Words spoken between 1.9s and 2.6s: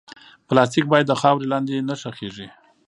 ښخېږي.